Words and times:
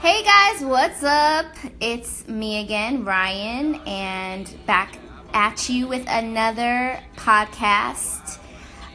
Hey 0.00 0.22
guys, 0.22 0.64
what's 0.64 1.02
up? 1.02 1.46
It's 1.80 2.26
me 2.28 2.60
again, 2.60 3.04
Ryan, 3.04 3.80
and 3.86 4.66
back 4.66 4.96
at 5.34 5.68
you 5.68 5.88
with 5.88 6.04
another 6.08 7.00
podcast. 7.16 8.38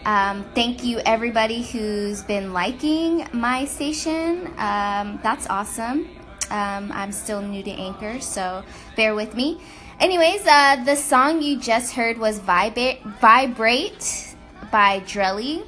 Um, 0.05 0.45
thank 0.55 0.84
you, 0.84 0.99
everybody 1.05 1.62
who's 1.62 2.23
been 2.23 2.53
liking 2.53 3.27
my 3.34 3.66
station. 3.66 4.48
Um, 4.57 5.20
that's 5.23 5.48
awesome. 5.49 6.09
Um, 6.49 6.91
I'm 6.94 7.12
still 7.12 7.41
new 7.41 7.63
to 7.63 7.71
Anchor, 7.71 8.20
so 8.20 8.63
bear 8.95 9.13
with 9.16 9.35
me. 9.35 9.62
Anyways, 9.99 10.45
uh, 10.48 10.84
the 10.84 10.95
song 10.95 11.41
you 11.41 11.59
just 11.59 11.94
heard 11.94 12.17
was 12.17 12.39
Vibra- 12.39 13.02
Vibrate 13.20 14.32
by 14.73 15.02
Drelly. 15.02 15.63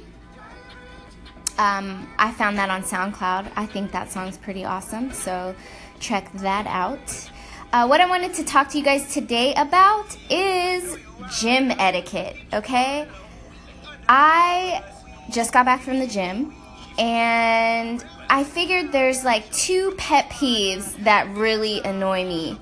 Um, 1.58 2.08
I 2.18 2.32
found 2.32 2.58
that 2.58 2.70
on 2.70 2.82
SoundCloud. 2.82 3.52
I 3.54 3.64
think 3.64 3.92
that 3.92 4.10
song's 4.10 4.36
pretty 4.36 4.64
awesome, 4.64 5.12
so 5.12 5.54
check 6.00 6.30
that 6.34 6.66
out. 6.66 7.30
Uh, 7.72 7.86
what 7.86 8.00
I 8.00 8.06
wanted 8.06 8.34
to 8.34 8.44
talk 8.44 8.68
to 8.70 8.78
you 8.78 8.82
guys 8.82 9.14
today 9.14 9.54
about 9.54 10.18
is 10.28 10.98
gym 11.38 11.70
etiquette, 11.70 12.36
okay? 12.52 13.06
I 14.08 14.82
just 15.30 15.52
got 15.52 15.66
back 15.66 15.82
from 15.82 16.00
the 16.00 16.08
gym 16.08 16.52
and 16.98 18.04
I 18.28 18.42
figured 18.42 18.90
there's 18.90 19.24
like 19.24 19.48
two 19.52 19.94
pet 19.96 20.28
peeves 20.30 20.96
that 21.04 21.28
really 21.36 21.80
annoy 21.84 22.24
me. 22.24 22.58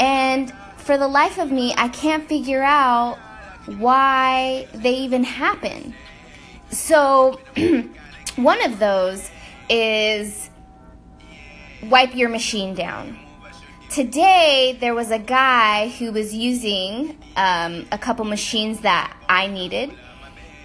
And 0.00 0.54
for 0.78 0.96
the 0.96 1.08
life 1.08 1.38
of 1.38 1.52
me, 1.52 1.74
I 1.76 1.88
can't 1.88 2.26
figure 2.26 2.62
out 2.62 3.18
why 3.66 4.66
they 4.74 4.94
even 4.94 5.24
happen. 5.24 5.94
So, 6.70 7.40
one 8.36 8.64
of 8.64 8.78
those 8.78 9.30
is 9.68 10.50
wipe 11.82 12.14
your 12.14 12.28
machine 12.28 12.74
down. 12.74 13.18
Today, 13.90 14.76
there 14.80 14.94
was 14.94 15.10
a 15.10 15.18
guy 15.18 15.88
who 15.88 16.12
was 16.12 16.32
using 16.32 17.18
um, 17.36 17.86
a 17.92 17.98
couple 17.98 18.24
machines 18.24 18.80
that 18.80 19.14
I 19.28 19.48
needed 19.48 19.92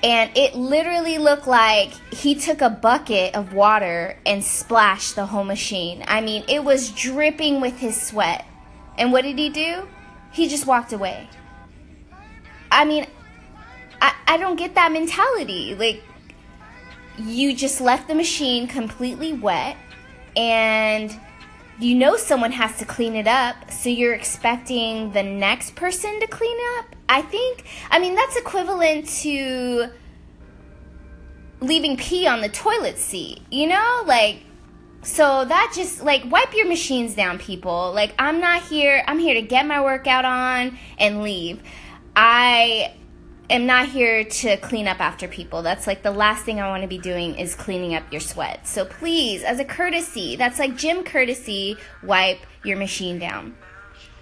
and 0.03 0.29
it 0.35 0.55
literally 0.55 1.17
looked 1.17 1.47
like 1.47 1.91
he 2.13 2.35
took 2.35 2.61
a 2.61 2.69
bucket 2.69 3.33
of 3.33 3.53
water 3.53 4.17
and 4.25 4.43
splashed 4.43 5.15
the 5.15 5.25
whole 5.25 5.43
machine. 5.43 6.03
I 6.07 6.21
mean, 6.21 6.43
it 6.47 6.63
was 6.63 6.91
dripping 6.91 7.61
with 7.61 7.79
his 7.79 7.99
sweat. 7.99 8.45
And 8.97 9.11
what 9.11 9.23
did 9.23 9.39
he 9.39 9.49
do? 9.49 9.87
He 10.31 10.47
just 10.47 10.67
walked 10.67 10.93
away. 10.93 11.27
I 12.77 12.85
mean, 12.85 13.07
I, 13.99 14.13
I 14.27 14.37
don't 14.37 14.55
get 14.55 14.75
that 14.75 14.91
mentality. 14.91 15.73
Like, 15.73 16.03
you 17.17 17.55
just 17.55 17.81
left 17.81 18.07
the 18.07 18.13
machine 18.13 18.67
completely 18.67 19.33
wet 19.33 19.75
and 20.35 21.19
you 21.79 21.95
know 21.95 22.15
someone 22.17 22.51
has 22.51 22.77
to 22.77 22.85
clean 22.85 23.15
it 23.15 23.27
up, 23.27 23.71
so 23.71 23.89
you're 23.89 24.13
expecting 24.13 25.11
the 25.11 25.23
next 25.23 25.75
person 25.75 26.19
to 26.19 26.27
clean 26.27 26.57
up. 26.77 26.95
I 27.09 27.23
think, 27.23 27.65
I 27.89 27.97
mean, 27.97 28.13
that's 28.13 28.35
equivalent 28.35 29.07
to 29.21 29.89
leaving 31.59 31.97
pee 31.97 32.27
on 32.27 32.41
the 32.41 32.49
toilet 32.49 32.99
seat, 32.99 33.41
you 33.51 33.65
know? 33.65 34.03
Like, 34.05 34.43
so 35.01 35.45
that 35.45 35.71
just, 35.75 36.03
like, 36.03 36.29
wipe 36.29 36.53
your 36.55 36.67
machines 36.67 37.15
down, 37.15 37.39
people. 37.39 37.91
Like, 37.93 38.13
I'm 38.19 38.39
not 38.39 38.61
here, 38.63 39.03
I'm 39.07 39.17
here 39.17 39.33
to 39.33 39.41
get 39.41 39.65
my 39.65 39.81
workout 39.81 40.25
on 40.25 40.77
and 40.99 41.23
leave. 41.23 41.61
I 42.19 42.95
am 43.47 43.67
not 43.67 43.89
here 43.89 44.23
to 44.23 44.57
clean 44.57 44.87
up 44.87 44.99
after 44.99 45.27
people. 45.27 45.61
That's 45.61 45.85
like 45.85 46.01
the 46.01 46.09
last 46.09 46.45
thing 46.45 46.59
I 46.59 46.67
want 46.67 46.81
to 46.81 46.87
be 46.87 46.97
doing 46.97 47.35
is 47.35 47.53
cleaning 47.53 47.93
up 47.93 48.11
your 48.11 48.21
sweat. 48.21 48.67
So 48.67 48.85
please, 48.85 49.43
as 49.43 49.59
a 49.59 49.65
courtesy, 49.65 50.35
that's 50.35 50.57
like 50.57 50.75
gym 50.75 51.03
courtesy, 51.03 51.77
wipe 52.01 52.39
your 52.63 52.75
machine 52.75 53.19
down. 53.19 53.55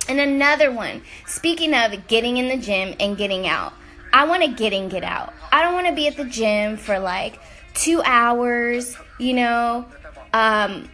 And 0.10 0.20
another 0.20 0.74
one, 0.74 1.04
speaking 1.26 1.74
of 1.74 2.06
getting 2.08 2.36
in 2.36 2.50
the 2.50 2.58
gym 2.58 2.96
and 3.00 3.16
getting 3.16 3.48
out, 3.48 3.72
I 4.12 4.26
want 4.26 4.44
to 4.44 4.50
get 4.50 4.74
in, 4.74 4.90
get 4.90 5.06
out. 5.06 5.34
I 5.54 5.62
don't 5.62 5.74
want 5.74 5.88
to 5.88 5.94
be 5.94 6.08
at 6.08 6.18
the 6.18 6.26
gym 6.26 6.76
for 6.76 7.00
like 7.00 7.40
two 7.76 8.02
hours, 8.04 8.98
you 9.20 9.36
know. 9.36 9.86
Um, 10.34 10.90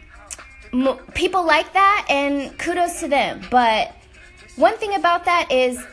people 1.14 1.44
like 1.44 1.72
that, 1.72 2.06
and 2.08 2.56
kudos 2.60 3.00
to 3.00 3.08
them. 3.08 3.40
But 3.50 3.92
one 4.54 4.76
thing 4.78 4.94
about 4.94 5.24
that 5.24 5.50
is 5.50 5.84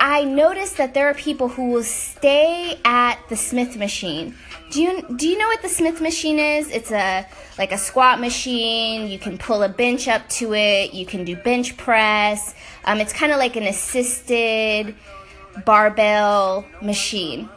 I 0.00 0.24
noticed 0.24 0.78
that 0.78 0.94
there 0.94 1.08
are 1.08 1.14
people 1.14 1.48
who 1.48 1.70
will 1.70 1.84
stay 1.84 2.80
at 2.86 3.18
the 3.28 3.36
Smith 3.36 3.76
machine. 3.76 4.34
Do 4.70 4.80
you 4.80 5.02
do 5.16 5.28
you 5.28 5.36
know 5.36 5.46
what 5.46 5.60
the 5.60 5.68
Smith 5.68 6.00
machine 6.00 6.38
is? 6.38 6.70
It's 6.70 6.90
a 6.90 7.26
like 7.58 7.70
a 7.70 7.76
squat 7.76 8.18
machine. 8.18 9.08
You 9.08 9.18
can 9.18 9.36
pull 9.36 9.62
a 9.62 9.68
bench 9.68 10.08
up 10.08 10.26
to 10.30 10.54
it. 10.54 10.94
You 10.94 11.04
can 11.04 11.24
do 11.24 11.36
bench 11.36 11.76
press. 11.76 12.54
Um, 12.86 12.98
it's 12.98 13.12
kind 13.12 13.30
of 13.30 13.38
like 13.38 13.56
an 13.56 13.64
assisted 13.64 14.94
barbell 15.66 16.64
machine. 16.80 17.50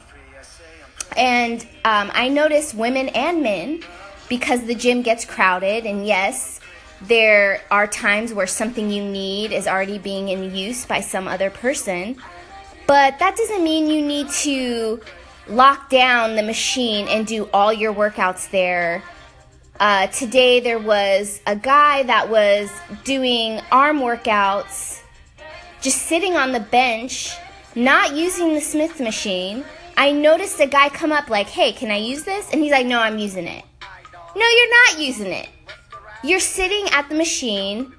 And 1.16 1.62
um, 1.86 2.12
I 2.14 2.28
notice 2.28 2.74
women 2.74 3.08
and 3.10 3.42
men 3.42 3.84
because 4.28 4.66
the 4.66 4.76
gym 4.76 5.02
gets 5.02 5.24
crowded. 5.24 5.86
And 5.86 6.06
yes, 6.06 6.60
there 7.08 7.62
are 7.70 7.88
times 7.88 8.34
where 8.34 8.48
something 8.48 8.90
you 8.90 9.04
need 9.04 9.52
is 9.52 9.68
already 9.68 9.98
being 9.98 10.30
in 10.30 10.56
use 10.56 10.86
by 10.86 11.02
some 11.02 11.28
other 11.28 11.50
person. 11.50 12.18
But 12.88 13.20
that 13.20 13.36
doesn't 13.36 13.64
mean 13.64 13.90
you 13.90 14.06
need 14.06 14.30
to 14.30 15.02
lock 15.48 15.90
down 15.90 16.36
the 16.36 16.44
machine 16.44 17.08
and 17.08 17.28
do 17.28 17.50
all 17.54 17.74
your 17.74 17.94
workouts 17.94 18.50
there. 18.52 19.04
Uh, 19.80 20.08
today 20.08 20.60
there 20.60 20.80
was 20.80 21.42
a 21.46 21.56
guy 21.56 22.04
that 22.04 22.30
was 22.30 22.70
doing 23.04 23.60
arm 23.72 24.00
workouts 24.00 25.02
just 25.82 26.04
sitting 26.04 26.36
on 26.36 26.54
the 26.54 26.60
bench, 26.60 27.36
not 27.76 28.16
using 28.16 28.54
the 28.54 28.62
Smith 28.62 29.00
machine. 29.02 29.66
I 29.98 30.12
noticed 30.12 30.60
a 30.60 30.68
guy 30.68 30.90
come 30.90 31.12
up 31.12 31.30
like, 31.30 31.48
hey, 31.48 31.74
can 31.74 31.92
I 31.92 31.98
use 31.98 32.24
this? 32.24 32.50
And 32.52 32.62
he's 32.62 32.72
like, 32.72 32.86
no, 32.86 33.00
I'm 33.00 33.18
using 33.18 33.48
it. 33.48 33.66
No, 34.36 34.46
you're 34.46 34.70
not 34.70 35.00
using 35.00 35.32
it. 35.32 35.50
You're 36.24 36.40
sitting 36.40 36.88
at 36.94 37.10
the 37.10 37.16
machine 37.16 37.94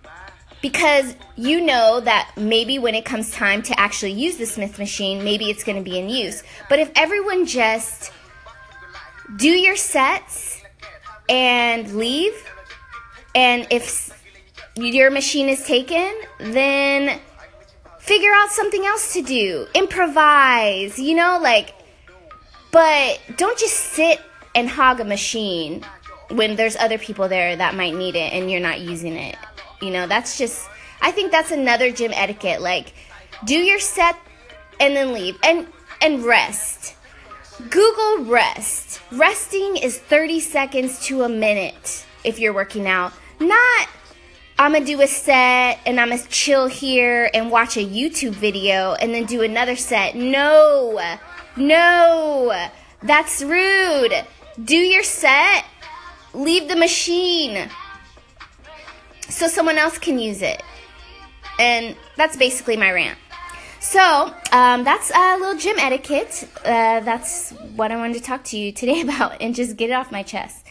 because 0.62 1.14
you 1.36 1.60
know 1.60 2.00
that 2.00 2.32
maybe 2.38 2.78
when 2.78 2.94
it 2.94 3.04
comes 3.04 3.30
time 3.30 3.60
to 3.64 3.78
actually 3.78 4.12
use 4.12 4.38
the 4.38 4.46
Smith 4.46 4.78
machine, 4.78 5.22
maybe 5.22 5.50
it's 5.50 5.62
going 5.62 5.76
to 5.76 5.84
be 5.84 5.98
in 5.98 6.08
use. 6.08 6.42
But 6.70 6.78
if 6.78 6.90
everyone 6.96 7.44
just 7.44 8.12
do 9.36 9.48
your 9.48 9.76
sets 9.76 10.62
and 11.28 11.96
leave, 11.96 12.32
and 13.34 13.66
if 13.70 14.10
your 14.76 15.10
machine 15.10 15.50
is 15.50 15.62
taken, 15.66 16.14
then 16.38 17.20
figure 17.98 18.32
out 18.32 18.48
something 18.50 18.86
else 18.86 19.12
to 19.12 19.20
do. 19.20 19.66
Improvise, 19.74 20.98
you 20.98 21.14
know, 21.14 21.38
like, 21.42 21.74
but 22.70 23.20
don't 23.36 23.58
just 23.58 23.76
sit 23.76 24.18
and 24.54 24.68
hog 24.68 25.00
a 25.00 25.04
machine 25.04 25.84
when 26.30 26.56
there's 26.56 26.76
other 26.76 26.98
people 26.98 27.28
there 27.28 27.56
that 27.56 27.74
might 27.74 27.94
need 27.94 28.16
it 28.16 28.32
and 28.32 28.50
you're 28.50 28.60
not 28.60 28.80
using 28.80 29.14
it. 29.14 29.36
You 29.80 29.90
know, 29.90 30.06
that's 30.06 30.38
just, 30.38 30.68
I 31.00 31.10
think 31.10 31.30
that's 31.30 31.50
another 31.50 31.90
gym 31.90 32.12
etiquette. 32.14 32.60
Like, 32.60 32.94
do 33.44 33.56
your 33.56 33.78
set 33.78 34.16
and 34.80 34.96
then 34.96 35.12
leave. 35.12 35.36
And, 35.42 35.66
and 36.00 36.24
rest. 36.24 36.96
Google 37.70 38.24
rest. 38.24 39.00
Resting 39.12 39.76
is 39.76 39.98
30 39.98 40.40
seconds 40.40 41.04
to 41.06 41.22
a 41.22 41.28
minute 41.28 42.04
if 42.24 42.38
you're 42.38 42.52
working 42.52 42.86
out. 42.86 43.12
Not, 43.40 43.88
I'm 44.58 44.72
gonna 44.72 44.84
do 44.84 45.00
a 45.00 45.06
set 45.06 45.80
and 45.86 46.00
I'm 46.00 46.10
gonna 46.10 46.22
chill 46.28 46.66
here 46.66 47.30
and 47.34 47.50
watch 47.50 47.76
a 47.76 47.84
YouTube 47.84 48.32
video 48.32 48.94
and 48.94 49.14
then 49.14 49.24
do 49.24 49.42
another 49.42 49.76
set. 49.76 50.14
No, 50.14 51.16
no, 51.56 52.68
that's 53.02 53.42
rude. 53.42 54.24
Do 54.62 54.76
your 54.76 55.02
set, 55.02 55.64
leave 56.34 56.68
the 56.68 56.76
machine 56.76 57.70
so 59.28 59.48
someone 59.48 59.78
else 59.78 59.98
can 59.98 60.18
use 60.18 60.42
it. 60.42 60.62
And 61.58 61.96
that's 62.16 62.36
basically 62.36 62.76
my 62.76 62.90
rant. 62.90 63.18
So, 63.80 64.34
um, 64.52 64.82
that's 64.82 65.10
a 65.14 65.36
little 65.38 65.58
gym 65.58 65.78
etiquette. 65.78 66.48
Uh, 66.64 67.00
that's 67.00 67.50
what 67.76 67.92
I 67.92 67.96
wanted 67.96 68.14
to 68.14 68.22
talk 68.22 68.42
to 68.44 68.56
you 68.56 68.72
today 68.72 69.00
about 69.02 69.40
and 69.40 69.54
just 69.54 69.76
get 69.76 69.90
it 69.90 69.92
off 69.92 70.10
my 70.10 70.22
chest. 70.22 70.66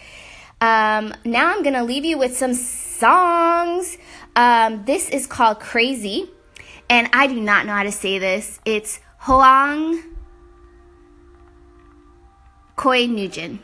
Um, 0.59 1.13
now 1.23 1.53
I'm 1.53 1.61
going 1.61 1.75
to 1.75 1.83
leave 1.83 2.05
you 2.05 2.17
with 2.17 2.35
some 2.35 2.53
songs. 2.53 3.97
Um, 4.35 4.83
this 4.85 5.09
is 5.09 5.27
called 5.27 5.59
Crazy, 5.59 6.29
and 6.89 7.09
I 7.13 7.27
do 7.27 7.39
not 7.39 7.65
know 7.65 7.73
how 7.73 7.83
to 7.83 7.91
say 7.91 8.17
this. 8.17 8.59
It's 8.65 8.99
Hoang 9.19 10.01
Koi 12.75 13.05
Nugent. 13.05 13.61